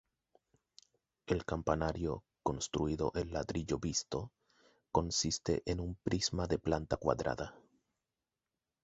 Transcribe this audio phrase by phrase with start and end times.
[1.27, 4.31] El campanario, construido en ladrillo visto,
[4.91, 7.53] consiste en un prisma de planta cuadrada.